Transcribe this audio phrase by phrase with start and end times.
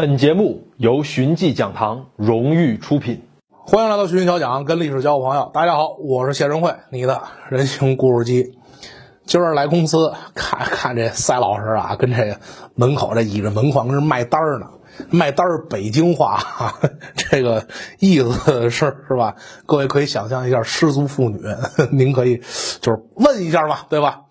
[0.00, 5.50] 本节目由寻迹讲堂荣誉出品，欢迎来到寻迹小讲，跟历史交个朋友。
[5.52, 8.54] 大家好，我是谢仁慧，你的人形故事机。
[9.26, 12.34] 今儿来公司看 看这赛老师啊，跟这
[12.76, 14.68] 门口这倚着门框跟这卖单儿呢，
[15.10, 16.42] 卖单儿北京话，
[17.14, 17.66] 这个
[17.98, 19.34] 意思是是吧？
[19.66, 21.42] 各位可以想象一下，失足妇女，
[21.92, 22.40] 您可以
[22.80, 24.22] 就是问一下吧，对吧？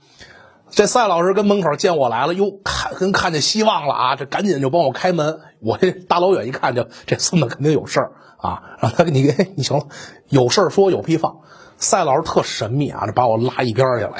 [0.72, 4.16] 这赛老师跟门口见我来了，哟，看跟看见希望了啊！
[4.16, 5.40] 这赶紧就帮我开门。
[5.60, 8.78] 我这大老远一看，就这孙子肯定有事儿啊！
[8.80, 9.88] 让他给你给你行了，
[10.30, 11.40] 有事儿说有屁放。
[11.78, 14.14] 赛老师特神秘啊，这把我拉一边去了。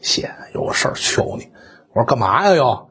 [0.00, 1.48] 谢，有个事儿求你。
[1.94, 2.54] 我说干嘛呀？
[2.54, 2.88] 又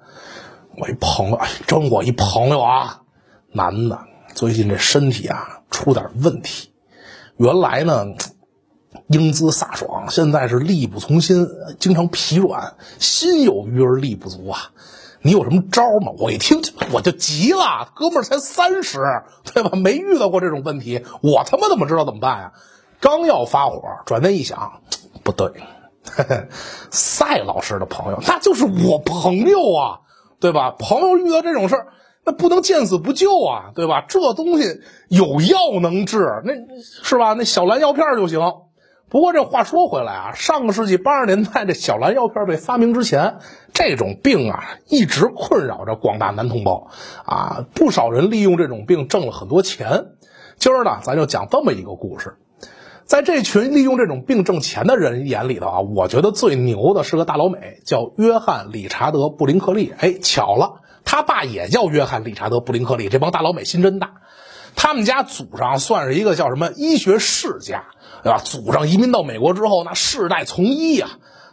[0.78, 3.02] 我一朋友，真我一朋友啊，
[3.52, 4.00] 男的，
[4.34, 6.72] 最近这身体啊出点问题。
[7.38, 8.08] 原来呢。
[9.08, 11.48] 英姿飒爽，现在是力不从心，
[11.80, 14.60] 经常疲软，心有余而力不足啊！
[15.22, 16.12] 你有什么招吗？
[16.20, 19.00] 我一听我就急了，哥们儿才三十，
[19.44, 19.72] 对吧？
[19.76, 22.52] 没遇到过这种问题，我他妈怎么知道怎么办呀？
[23.00, 24.82] 刚要发火，转念一想，
[25.24, 25.48] 不对，
[26.10, 26.48] 嘿 嘿
[26.92, 30.00] 赛老师的朋友那就是我朋友啊，
[30.40, 30.76] 对吧？
[30.78, 31.88] 朋友遇到这种事儿，
[32.24, 34.06] 那不能见死不救啊，对吧？
[34.08, 36.54] 这东西有药能治，那
[37.04, 37.34] 是吧？
[37.34, 38.40] 那小蓝药片就行。
[39.16, 43.38] 不过这话说回来啊，上个世纪八十年代这小蓝药片被发明之前，
[43.74, 46.90] 这种病啊一直困扰着广大男同胞
[47.26, 50.08] 啊，不少人利用这种病挣了很多钱。
[50.58, 52.36] 今儿呢，咱就讲这么一个故事，
[53.06, 59.94] 在这群利用这种病挣钱的人眼里头啊，我觉得最牛的是个大老美，叫约翰·理查德·布林克利。
[59.98, 63.08] 哎，巧了，他爸也叫约翰·理查德·布林克利。
[63.08, 64.16] 这帮大老美心真大。
[64.76, 67.86] 他们家祖上算是一个叫什么医学世家，
[68.26, 68.42] 对吧？
[68.44, 71.08] 祖上移民到美国之后，那世代从医呀。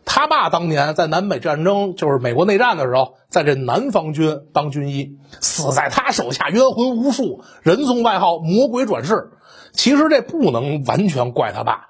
[0.06, 9.32] 他爸当年在南北战争，就是美国内战的时候，在这南方军当军医，死在他手下，冤魂无数，人送外号“魔鬼转世”。
[9.74, 11.88] 其实这不能完全怪他爸，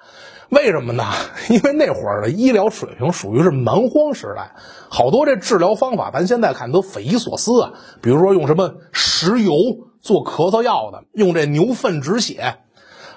[0.48, 1.04] 为什么呢？
[1.48, 4.50] 因为那会儿的医疗水平属于是蛮荒时代，
[4.88, 7.72] 好多这治疗方法，咱现在看都匪夷所思啊。
[8.02, 9.52] 比如说用什么石油。
[10.02, 12.56] 做咳嗽药的用这牛粪止血，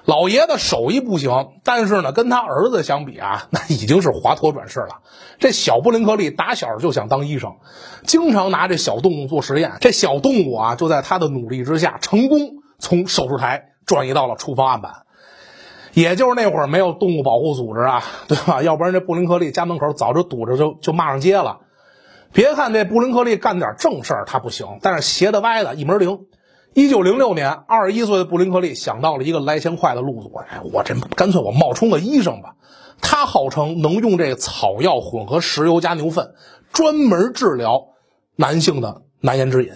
[0.06, 5.02] 老爷子手艺不行，但是呢，跟他儿子相比啊， 那已经是华佗转世了。
[5.40, 7.56] 这小布林克利打小就想当医生，
[8.06, 9.74] 经常拿这小动物做实验。
[9.82, 12.40] 这小动物啊，就在他的努力之下，成功
[12.78, 14.94] 从手术台转移到了厨房案板。
[15.94, 18.62] 也就是那会儿没有动物保护组织啊， 对吧？
[18.62, 21.62] 要不然这布林克利家门口早就堵着，就就骂上街了。
[22.32, 26.26] 别看这布林克利干点正事儿他不行，但是斜的歪的一门灵。
[26.76, 32.56] 一九零六年，二十一岁的布林克利想到了一个来钱快的路子，哎，我这干脆我冒充个医生吧。
[33.02, 36.34] 他号称能用这草药混合石油加牛粪，
[36.74, 37.94] 专门治疗
[38.36, 39.72] 男性的难言之隐。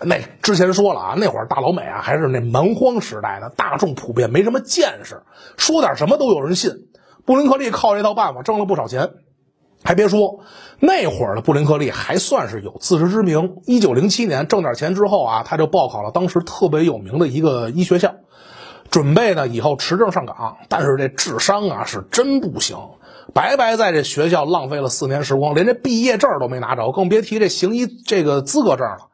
[0.00, 5.24] 那之前说了啊，那会儿大老美啊还是那蛮荒时代的，大众普遍没什么见识，
[5.56, 6.70] 说点什么都有人信。
[7.24, 9.10] 布林克利靠这套办法挣了不少钱。
[9.86, 10.40] 还别说，
[10.80, 13.58] 那会儿的布林克利还算是有自知之明。
[13.66, 18.16] 一九零七年挣点钱之后啊，他就报考了当时特别有名的一个医学校，
[18.90, 20.56] 准备呢以后持证上岗。
[20.68, 22.76] 但是这智商啊是真不行，
[23.32, 29.08] 白白在这学校浪费了四年时光，连这毕业证都没拿着，更别提这行医这个资格证了。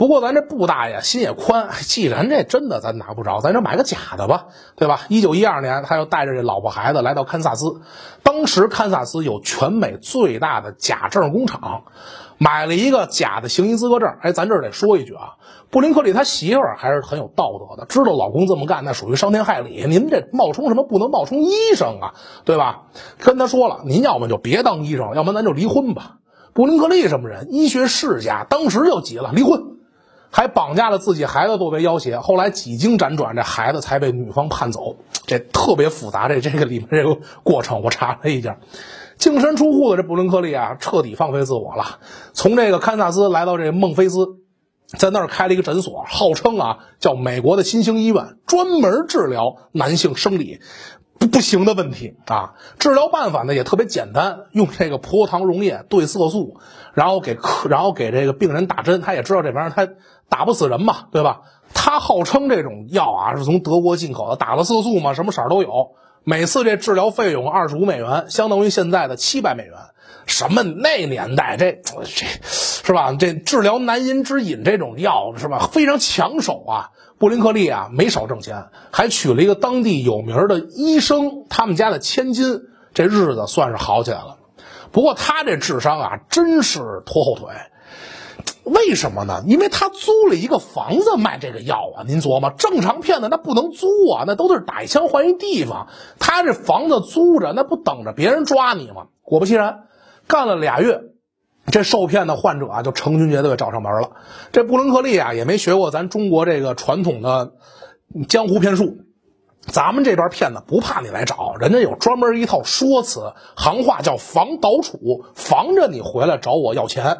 [0.00, 5.02] 不过咱这布大爷心也宽，既然这真的咱拿不着，咱就买个假的吧，对吧？
[5.10, 7.82] 一九一二年，他又带着这老婆孩子来到堪萨斯，
[8.22, 11.82] 当时堪萨斯有全美最大的假证工厂，
[12.38, 14.08] 买了一个假的行医资格证。
[14.22, 15.34] 哎，咱这儿得说一句啊，
[15.68, 22.14] 布林克利他媳妇还是很有道德的，知道老公这么干那属于伤天害理，您这冒充什么不能冒充医生啊，
[22.46, 22.84] 对吧？
[23.18, 26.16] 跟他说了，您要么就别当医生，要不然咱就离婚吧。
[26.54, 27.48] 布林克利什么人？
[27.52, 29.69] 医学世家，当时就急了，离婚。
[30.30, 34.96] 还绑架了自己孩子作为要挟，后来几经辗转，这孩子才被女方判走。
[35.26, 38.58] 这特别复杂，这这个里面这个过程我查了一下。
[39.18, 41.98] 净身出户的这布伦克利啊，彻底放飞自我了，
[42.32, 44.38] 从这个堪萨斯来到这孟菲斯，
[44.96, 50.60] 在那儿开了一个诊所，号称啊叫美国的新兴医院，专门治疗男性生理。
[51.18, 52.54] 不不行的问题啊！
[52.78, 56.56] 治疗办法呢也特别简单，用这个葡萄糖溶液兑色素，
[56.94, 59.00] 然后给客，然后给这个病人打针。
[59.00, 59.92] 他也知道这玩意儿他
[60.28, 61.40] 打不死人嘛，对吧？
[61.72, 65.92] 他号称这种药啊是从德国进口的，打了色素嘛，什么色儿都有。
[66.24, 69.74] 每次这治疗费用二十五美元，相当于现在的七百美元。
[70.26, 72.02] 什么那年代这这
[72.42, 73.14] 是吧？
[73.18, 75.68] 这治疗难言之隐这种药是吧？
[75.72, 76.90] 非常抢手啊！
[77.18, 82.62] 布林克利啊，没少挣钱，还娶了一个当地有名的医生，他们家的千金，
[82.94, 84.38] 这日子算是好起来了。
[84.92, 87.48] 不过他这智商啊，真是拖后腿。
[88.62, 89.42] 为什么呢？
[89.46, 92.04] 因为他租了一个房子卖这个药啊！
[92.06, 95.88] 您琢磨，正常骗子那不能租啊，那都是打一枪换一地方。
[96.18, 99.06] 他这房子租着，那不等着别人抓你吗？
[99.22, 99.84] 果不其然，
[100.28, 101.00] 干了俩月，
[101.66, 104.10] 这受骗的患者啊就成群结队找上门了。
[104.52, 107.52] 这布伦克利啊也没学过咱中国这个传统的
[108.28, 108.98] 江湖骗术。
[109.66, 117.18] 咱们这边骗子不怕你来找，人家有专门一套说辞，行话叫防倒处，防着你回来找我要钱。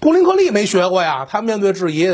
[0.00, 2.08] 布林克利没学过呀，他面对质疑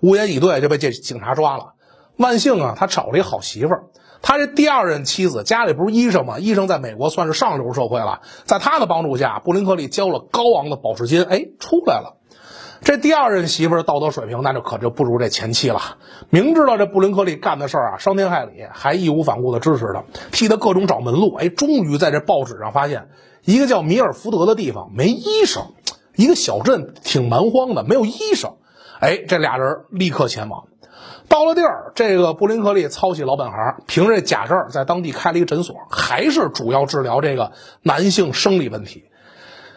[0.00, 1.72] 无言以对，就被这警察抓了。
[2.16, 3.84] 万幸啊，他找了一好媳妇儿。
[4.22, 6.38] 他这第二任妻子家里不是医生吗？
[6.38, 12.19] 医生在美国算是上流社会了，在他的帮助下，布林克利交了高昂的保释金，哎，出来了。
[12.82, 15.80] 这第二任媳妇儿道德水平那就可就不如这前妻了。
[16.30, 21.34] 明知道这布林克利干的事儿啊伤天害理，还义无反顾的支持他，替他各种找门路。
[21.34, 23.10] 哎，终于在这报纸上发现
[23.44, 25.74] 一个叫米尔福德的地方没医生，
[26.16, 28.54] 一个小镇挺蛮荒的，没有医生。
[28.98, 30.64] 哎，这俩人立刻前往。
[31.28, 37.52] 到了地儿，这个布林克利操起老本行，凭着假证在当地开了一个诊所，还是主要治疗这个
[37.82, 39.04] 男性生理问题。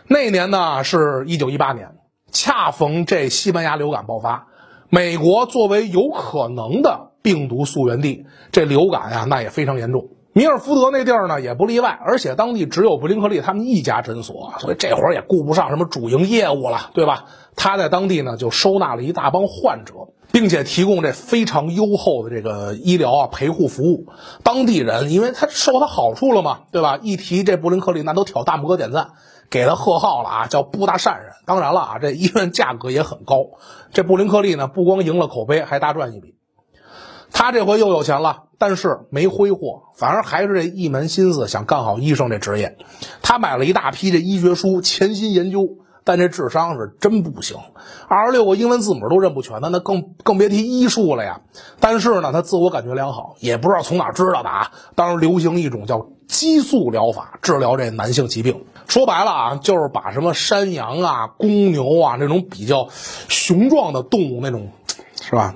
[0.08, 1.98] 那年呢是一九一八年。
[2.34, 4.48] 恰逢这西班牙流感爆发，
[4.90, 10.10] 美国作为有可能的病毒溯源地，这流感呀那也非常严重。
[10.34, 17.26] 米尔福德那地儿呢也不例外，而且当地只有布林克利他们一家诊所，所以这会儿也顾不上什么主营业务了，对吧？
[17.56, 19.94] 他在当地呢就收纳了一大帮患者，
[20.34, 24.08] 并且提供这非常优厚的这个医疗啊陪护服务。
[24.42, 26.98] 当地人因为他受他好处了嘛，对吧？
[27.04, 29.12] 一提这布林克利，那都挑大拇哥点赞。
[29.52, 31.34] 给他贺号了啊，叫布大善人。
[31.46, 33.46] 当然了啊，这医院价格也很高。
[33.92, 36.34] 这布林克利呢，不光赢了口碑，还大赚一笔。
[37.32, 42.80] 他这回又有钱了，但是没挥霍，反而还是这一门心思想干好医生这职业。
[43.22, 45.78] 他买了一大批这医学书，潜心研究。
[46.04, 47.58] 但这智商是真不行，
[48.08, 51.42] 二十六个英文字母都认不全的，那更更别提医术了呀。
[51.80, 54.72] 但是呢，他自我感觉良好，也不知道从哪知道的啊。
[54.96, 58.66] 当时流行一种叫激素疗法，治疗这男性疾病。
[58.88, 62.90] 说白了啊，就是把什么山羊啊、公牛啊这种比较
[63.30, 64.72] 雄壮的动物那种，
[65.22, 65.56] 是吧？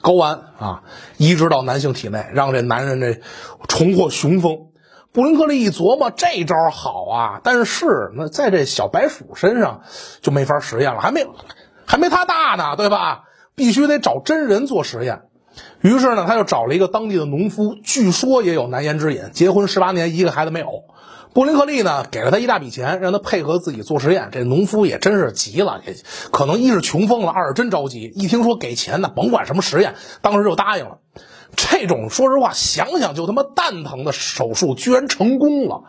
[0.00, 0.82] 睾丸啊，
[1.18, 3.20] 移植到男性体内，让这男人这
[3.68, 4.69] 重获雄风。
[5.12, 7.40] 布林克利一琢磨，这招好啊！
[7.42, 9.82] 但是那在这小白鼠身上
[10.20, 11.26] 就没法实验了，还没
[11.84, 13.24] 还没他大呢，对吧？
[13.56, 15.22] 必须得找真人做实验。
[15.80, 20.84] 于是呢，他就找了一个当地的农夫，据说也有难言之隐，结婚十八年，一个孩子没有。
[21.34, 24.30] 布林克利呢，给了他一大笔钱，让他配合自己做实验。
[24.30, 25.94] 这农夫也真是急了，也
[26.30, 28.12] 可能一是穷疯了，二是真着急。
[28.14, 30.98] 一听说给钱呢，甭管什么实验，当时就答应了。
[31.56, 35.82] 这种说实话，想想就他妈蛋疼的手术，居然成功了。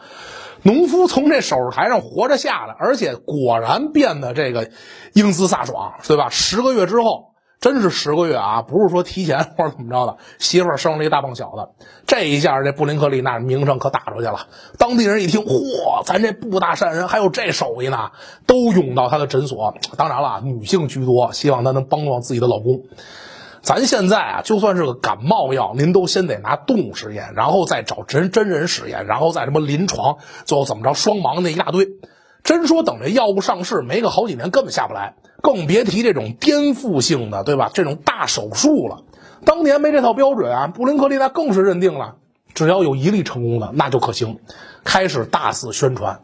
[0.64, 4.70] 农夫从这手术台上活着下来，而且果然变得这个
[5.14, 6.30] 英姿飒爽，对吧？
[6.30, 10.18] 十个月之后，真是十个月啊，不是说提前或者怎么着的。
[10.38, 11.70] 媳妇生了一大胖小子，
[12.06, 14.48] 这一下这布林克利那名声可打出去了。
[14.78, 18.12] 当地人一听，嚯，咱这布大善人还有这手艺呢，
[18.46, 19.74] 都涌到他的诊所。
[19.98, 22.84] 当然了，女性居多，希望他能帮帮自己的老公。
[23.62, 31.88] 咱现在啊，就算是个感冒药，您都先得拿动物实验，然后再找真真人实验，然后再什么临床，最后怎么着双盲那一大堆。
[32.44, 35.14] 真说等这药物上市，没个好几年根本下不来，
[35.44, 37.70] 更别提这种颠覆性的，对吧？
[37.72, 39.04] 这种大手术了。
[39.46, 42.16] 当年没这套标准啊，布林克利那更是认定了，
[42.56, 44.40] 只要有一例成功的，那就可行，
[44.84, 46.22] 开始大肆宣传。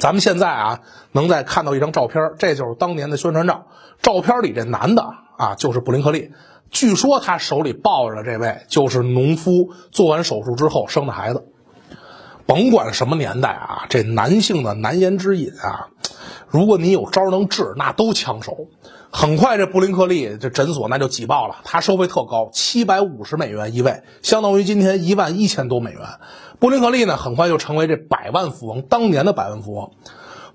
[0.00, 0.80] 咱们现在啊，
[1.12, 3.66] 能再看到一张照片，这就是当年的宣传照。
[4.02, 5.04] 照片里这男的
[5.36, 6.32] 啊，就是布林克利。
[6.74, 11.46] 据说他手里抱着的这位就是农夫做完手术之后生的孩子。
[12.46, 15.88] 甭管什么年代啊，这男性的难言之隐啊，
[16.48, 18.68] 如果你有招能治，那都抢手。
[19.10, 26.00] 很快，这布林克利这诊所那就挤爆了，他收费特高，七百五十美元一位，相当于今天一万一千多美元。
[26.58, 29.92] 布林克利呢，很快就成为这百万富翁，当年的百万富翁。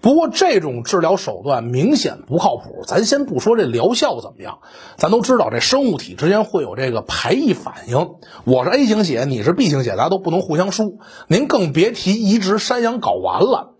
[0.01, 2.83] 不过这种治疗手段明显不靠谱。
[2.87, 4.59] 咱先不说这疗效怎么样，
[4.95, 8.15] 咱都知道这生物体之间会有这个排异反应。
[8.45, 10.99] 我是 A 型血，你是 B 型血，咱都不能互相输。
[11.27, 13.75] 您更别提移植山羊睾丸了。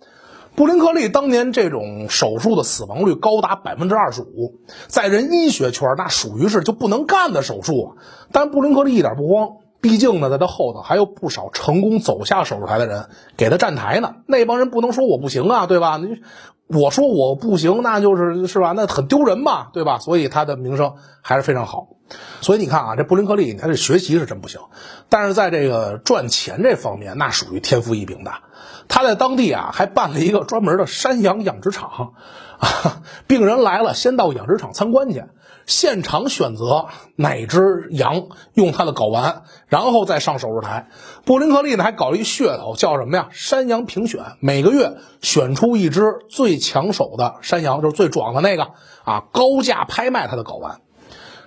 [0.55, 7.88] 布林克利当年这种手术的死亡率高达百分之二十五，在人医学圈那属于是就不能干的手术啊。
[8.33, 9.51] 但布林克利一点不慌。
[9.81, 13.05] 毕竟呢，在他后头还有不少成功走下手术台的人
[13.38, 14.15] 给他站台呢。
[14.25, 15.98] 那帮人不能说我不行啊，对吧？
[15.98, 16.21] 你
[16.69, 18.73] 我说我不行，那就是是吧？
[18.75, 19.97] 那很丢人嘛，对吧？
[19.97, 21.88] 所以他的名声还是非常好。
[22.41, 24.61] 所以你看啊，这布林克利，他这学习是真不行，
[25.09, 28.31] 但是在这个赚钱这方面，那属于天赋异禀的。
[28.88, 32.13] 他在当地啊，还办了一个专门的山羊养殖场。
[32.59, 35.23] 啊，病人来了，先到养殖场参观去，
[35.65, 40.89] 现场选择哪只羊用它的睾丸，然后再上手术台。
[41.23, 43.29] 布林克利呢还搞了一噱头，叫什么呀？
[43.31, 48.67] 山羊评选，每个月选出一只最抢手的山羊，就是最壮的那个
[49.03, 50.81] 啊，高价拍卖他的睾丸。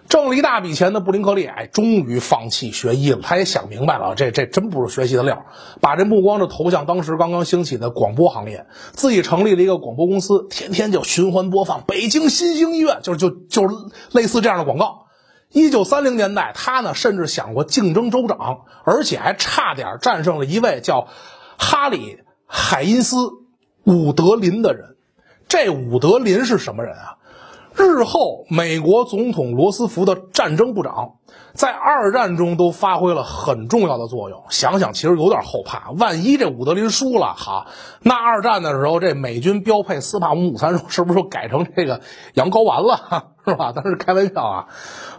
[0.08, 3.20] 挣了一大笔钱的布林克利，哎，终于放弃学医了。
[3.22, 5.46] 他也想明白了，这这真不是学习的料，
[5.80, 13.62] 把这目光就投向当时刚刚兴起的广播行业，自己成立了一个广播公司，天天就循环播放北京新兴医院，就就就
[14.10, 15.06] 类似这样的广告。
[15.50, 21.08] 一九三零年代，他呢甚至想过竞争州长，而且还差点战胜了一位叫
[21.56, 23.16] 哈里海因斯
[23.84, 24.91] 伍德林的人。
[25.52, 27.18] 这伍德林是什么人啊？
[27.76, 31.16] 日后，美国总统罗斯福的战争部长，
[31.52, 34.44] 在二战中都发挥了很重要的作用。
[34.48, 37.66] 想想其实有点后怕，万一这伍德林输了，哈，
[38.00, 42.00] 那二战的时候这美军标配斯帕姆午餐肉是不是改成这个
[42.32, 43.72] 羊羔丸了，是吧？
[43.72, 44.68] 当是开玩笑啊。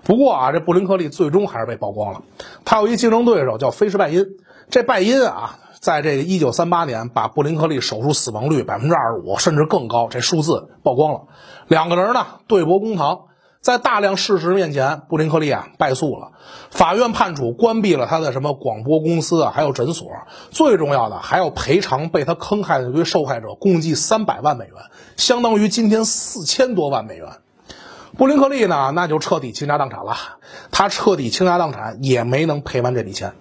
[0.03, 2.23] 不过啊，这布林克利最终还是被曝光了。
[2.65, 4.25] 他有一竞争对手叫菲什拜因，
[4.71, 5.59] 这拜因啊。
[5.83, 11.23] 在这个一九三八年，把布林克利手术死亡率百分之二十五，甚至更高，这数字曝光了。
[11.67, 13.23] 两个人呢对簿公堂，
[13.59, 16.31] 在大量事实面前，布林克利啊败诉了。
[16.71, 20.07] 法院判处关闭了他的什么广播公司啊，还有诊所。
[20.51, 24.75] 最重要的还要赔偿被他坑害的这堆受害者共计三百万美元，
[25.17, 27.27] 相当于今天四千多万美元。
[28.17, 30.15] 布林克利呢，那就彻底倾家荡产了。
[30.71, 33.33] 他彻底倾家荡产也没能赔完这笔钱。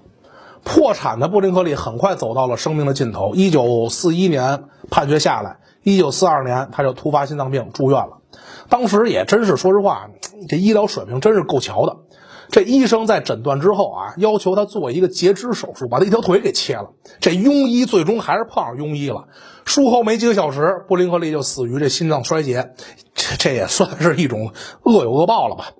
[0.65, 3.35] 破产的布林克利很快走到了生命的尽头。
[3.35, 8.19] 一九四一年判决下来，一九四二年他就突发心脏病住院了。
[8.69, 10.09] 当时也真是说实话，
[10.49, 11.97] 这医疗水平真是够瞧的。
[12.51, 16.91] 这医生在诊断之后啊，要求他做一个截肢手术，把他一条腿给切了。
[17.19, 19.25] 这庸医最终还是碰上庸医了。
[19.65, 22.75] 术后没几个小时，布林克利就死于这心脏衰竭。
[23.15, 24.53] 这这也算是一种
[24.83, 25.71] 恶有恶报了吧？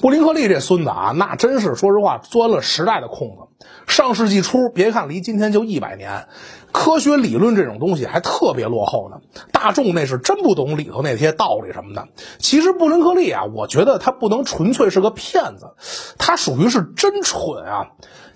[0.00, 3.66] 布林克利这孙子啊，那真是说实话钻了时代的空子。
[3.86, 6.26] 上世纪初，别看离今天就一百年，
[6.72, 9.18] 科学理论这种东西还特别落后呢。
[9.52, 12.08] 大众那是真不懂里头那些道理什么的。
[12.38, 15.74] 其实布林克利啊，我觉得他不能纯粹是个骗子，
[16.18, 17.88] 他属于是真蠢啊。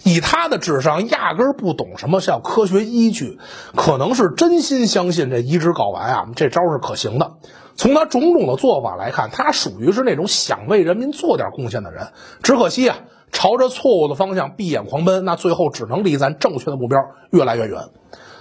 [0.05, 3.39] 以他的智商，压根儿不懂什么叫科学依据，
[3.75, 7.33] 可能是真心相信这移植睾丸啊这招是可行的。
[7.79, 12.09] 从他种种的做法来看，他属于是那种想为人民做点贡献的人。
[12.43, 12.99] 只可惜啊，
[13.31, 16.99] 朝着错误的方向闭眼狂奔，那最后只能离咱正确的目标
[17.31, 17.85] 越来越远。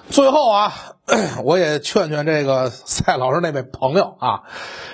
[0.10, 0.74] 最后啊，
[1.46, 4.42] 我也劝劝这个蔡老师那位朋友啊，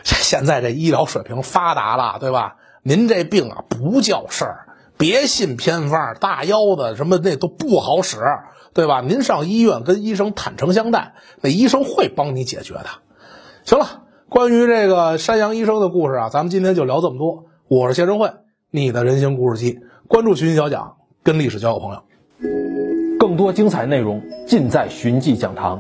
[0.03, 2.57] 这现在这医疗水平发达了，对吧？
[2.83, 8.17] 您这病啊不叫事儿，别信偏方，大腰子什么那都不好使，
[8.73, 8.99] 对吧？
[8.99, 12.87] 您上医院跟医生坦诚相待，那医生会帮你解决的。
[13.63, 14.01] 行了。
[14.33, 17.45] 关于这个山羊医生的故事啊，咱们今天就聊这么多。
[17.67, 18.31] 我是谢生慧，
[18.71, 22.01] 你的人形故事机，关注寻迹小讲，跟历史交个朋友。
[23.19, 25.79] 更多精彩内容尽在寻迹讲堂。